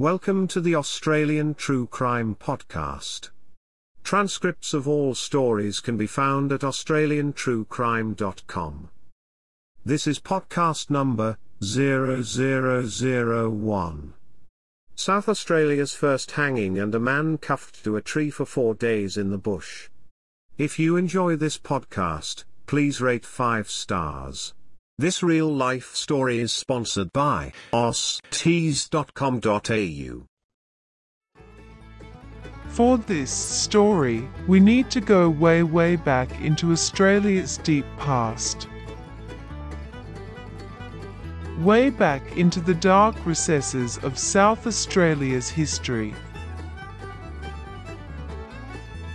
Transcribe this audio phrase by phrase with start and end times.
[0.00, 3.30] Welcome to the Australian True Crime Podcast.
[4.04, 8.90] Transcripts of all stories can be found at AustralianTrueCrime.com.
[9.84, 14.14] This is podcast number 0001.
[14.94, 19.30] South Australia's first hanging and a man cuffed to a tree for four days in
[19.30, 19.88] the bush.
[20.56, 24.54] If you enjoy this podcast, please rate 5 stars.
[25.00, 30.26] This real life story is sponsored by OzTees.com.au.
[32.66, 38.66] For this story, we need to go way, way back into Australia's deep past.
[41.60, 46.12] Way back into the dark recesses of South Australia's history.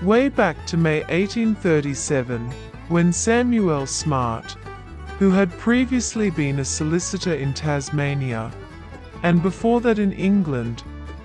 [0.00, 2.50] Way back to May 1837,
[2.88, 4.56] when Samuel Smart,
[5.18, 8.52] who had previously been a solicitor in Tasmania,
[9.22, 10.82] and before that in England,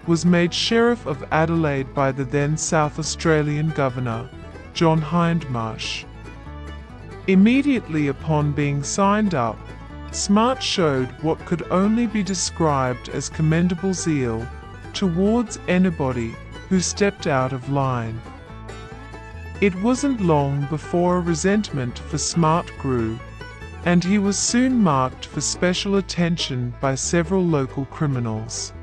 [0.08, 4.30] was made Sheriff of Adelaide by the then South Australian Governor,
[4.74, 6.06] John Hindmarsh.
[7.28, 9.60] Immediately upon being signed up,
[10.12, 14.48] Smart showed what could only be described as commendable zeal
[14.94, 16.36] towards anybody
[16.70, 18.20] who stepped out of line.
[19.60, 23.20] It wasn't long before a resentment for Smart grew
[23.86, 28.74] and he was soon marked for special attention by several local criminals.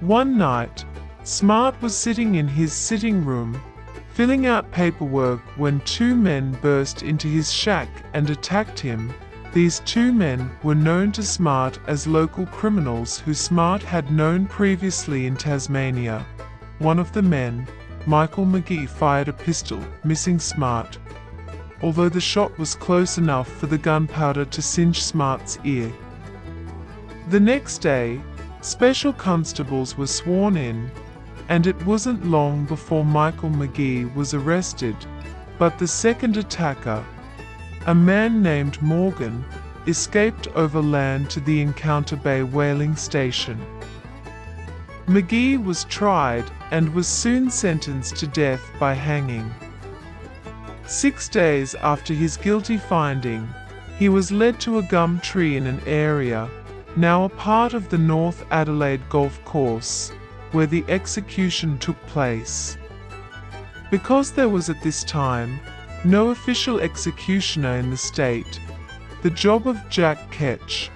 [0.00, 0.84] One night,
[1.24, 3.60] Smart was sitting in his sitting room,
[4.14, 9.12] filling out paperwork when two men burst into his shack and attacked him.
[9.52, 15.26] These two men were known to Smart as local criminals who Smart had known previously
[15.26, 16.24] in Tasmania.
[16.78, 17.66] One of the men,
[18.06, 20.98] Michael McGee, fired a pistol, missing Smart,
[21.82, 25.92] although the shot was close enough for the gunpowder to singe Smart's ear.
[27.30, 28.20] The next day,
[28.60, 30.90] special constables were sworn in,
[31.48, 34.96] and it wasn't long before Michael McGee was arrested,
[35.58, 37.04] but the second attacker,
[37.86, 39.44] a man named Morgan,
[39.86, 43.58] escaped overland to the Encounter Bay whaling station.
[45.06, 49.50] McGee was tried and was soon sentenced to death by hanging.
[50.88, 53.46] Six days after his guilty finding,
[53.98, 56.48] he was led to a gum tree in an area,
[56.96, 60.12] now a part of the North Adelaide Golf Course,
[60.52, 62.78] where the execution took place.
[63.90, 65.60] Because there was at this time
[66.04, 68.58] no official executioner in the state,
[69.20, 70.90] the job of Jack Ketch,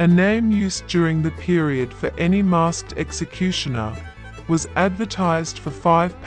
[0.00, 3.96] a name used during the period for any masked executioner,
[4.48, 6.20] was advertised for £5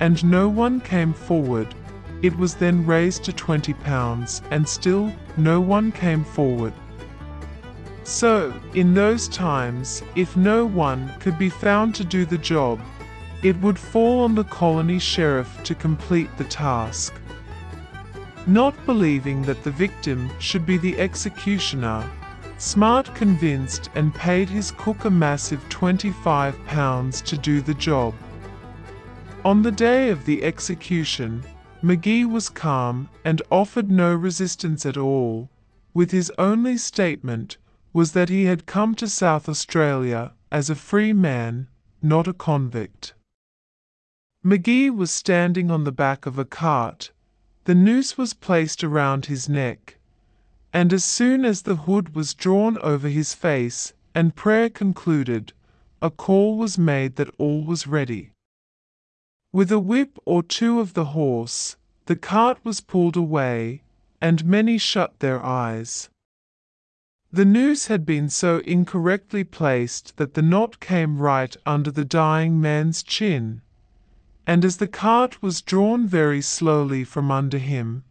[0.00, 1.74] and no one came forward.
[2.22, 6.72] It was then raised to £20, and still no one came forward.
[8.04, 12.80] So, in those times, if no one could be found to do the job,
[13.42, 17.14] it would fall on the colony sheriff to complete the task.
[18.46, 22.04] Not believing that the victim should be the executioner,
[22.58, 28.14] Smart convinced and paid his cook a massive £25 to do the job.
[29.44, 31.44] On the day of the execution,
[31.82, 35.50] McGee was calm and offered no resistance at all,
[35.92, 37.58] with his only statement
[37.92, 41.68] was that he had come to South Australia as a free man,
[42.00, 43.12] not a convict.
[44.42, 47.12] McGee was standing on the back of a cart.
[47.64, 49.98] The noose was placed around his neck,
[50.72, 55.52] and as soon as the hood was drawn over his face and prayer concluded,
[56.00, 58.30] a call was made that all was ready.
[59.54, 61.76] With a whip or two of the horse,
[62.06, 63.84] the cart was pulled away,
[64.20, 66.08] and many shut their eyes.
[67.30, 72.60] The noose had been so incorrectly placed that the knot came right under the dying
[72.60, 73.62] man's chin,
[74.44, 78.02] and as the cart was drawn very slowly from under him,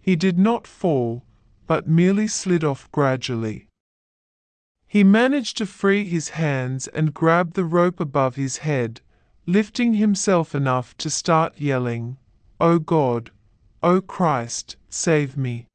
[0.00, 1.26] he did not fall,
[1.66, 3.68] but merely slid off gradually.
[4.88, 9.02] He managed to free his hands and grab the rope above his head,
[9.46, 12.16] lifting himself enough to start yelling,
[12.60, 13.30] O God,
[13.82, 15.66] O Christ, save me.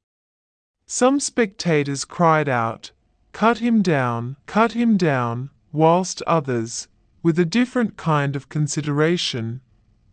[0.85, 2.91] Some spectators cried out,
[3.31, 6.89] Cut him down, cut him down, whilst others,
[7.23, 9.61] with a different kind of consideration,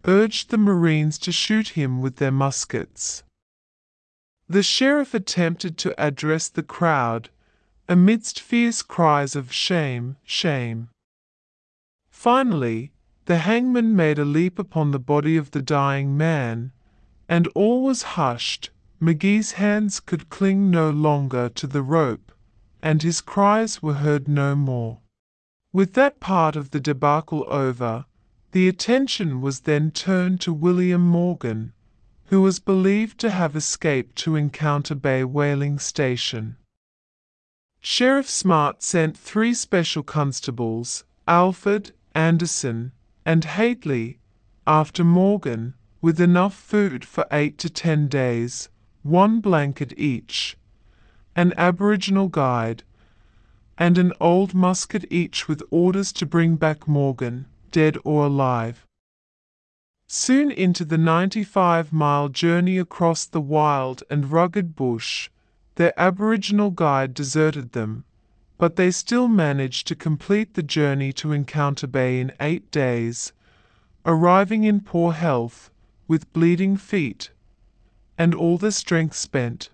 [0.04, 3.24] urged the Marines to shoot him with their muskets.
[4.48, 7.30] The sheriff attempted to address the crowd
[7.88, 10.90] amidst fierce cries of shame, shame.
[12.10, 12.92] Finally,
[13.28, 16.72] the hangman made a leap upon the body of the dying man,
[17.28, 18.70] and all was hushed.
[19.02, 22.32] McGee's hands could cling no longer to the rope,
[22.80, 25.00] and his cries were heard no more.
[25.74, 28.06] With that part of the debacle over,
[28.52, 31.74] the attention was then turned to William Morgan,
[32.28, 36.56] who was believed to have escaped to Encounter Bay whaling station.
[37.78, 42.92] Sheriff Smart sent three special constables, Alford, Anderson,
[43.24, 44.18] and Hately,
[44.66, 48.68] after Morgan, with enough food for eight to ten days,
[49.02, 50.56] one blanket each,
[51.34, 52.82] an Aboriginal guide,
[53.78, 58.84] and an old musket each with orders to bring back Morgan, dead or alive.
[60.06, 65.28] Soon into the 95 mile journey across the wild and rugged bush,
[65.74, 68.04] their Aboriginal guide deserted them,
[68.58, 73.32] but they still managed to complete the journey to Encounter Bay in eight days,
[74.04, 75.70] arriving in poor health,
[76.08, 77.30] with bleeding feet,
[78.18, 79.70] and all their strength spent.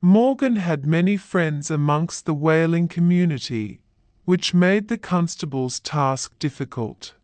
[0.00, 3.80] Morgan had many friends amongst the whaling community,
[4.24, 7.14] which made the constable's task difficult.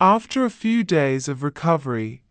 [0.00, 2.22] After a few days of recovery,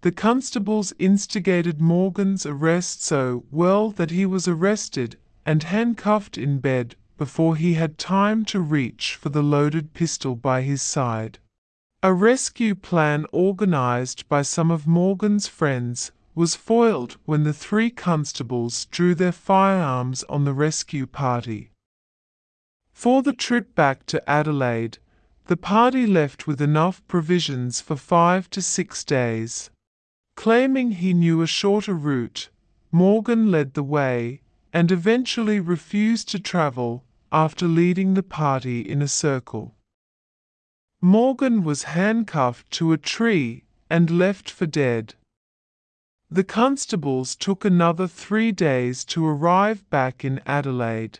[0.00, 6.94] the constables instigated Morgan's arrest so well that he was arrested and handcuffed in bed
[7.18, 11.38] before he had time to reach for the loaded pistol by his side.
[12.02, 18.86] A rescue plan organized by some of Morgan's friends was foiled when the three constables
[18.86, 21.70] drew their firearms on the rescue party.
[22.92, 24.98] For the trip back to Adelaide,
[25.46, 29.70] the party left with enough provisions for five to six days.
[30.36, 32.48] Claiming he knew a shorter route,
[32.90, 34.41] Morgan led the way
[34.72, 39.74] and eventually refused to travel after leading the party in a circle.
[41.00, 45.14] Morgan was handcuffed to a tree and left for dead.
[46.30, 51.18] The constables took another three days to arrive back in Adelaide.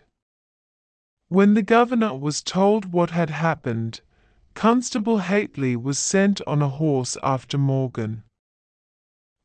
[1.29, 4.01] When the governor was told what had happened,
[4.55, 8.23] Constable Hately was sent on a horse after Morgan.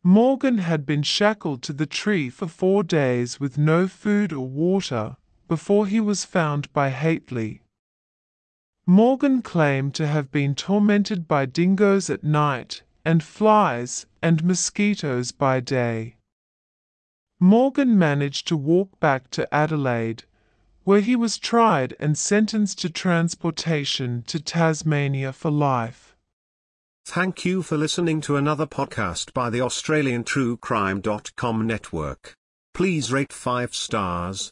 [0.07, 5.17] Morgan had been shackled to the tree for four days with no food or water
[5.49, 7.59] before he was found by Hately.
[8.85, 15.59] Morgan claimed to have been tormented by dingoes at night and flies and mosquitoes by
[15.59, 16.15] day.
[17.41, 20.23] Morgan managed to walk back to Adelaide,
[20.85, 26.06] where he was tried and sentenced to transportation to Tasmania for life.
[27.09, 32.33] Thank you for listening to another podcast by the Australian True Crime.com network.
[32.73, 34.51] Please rate 5 stars,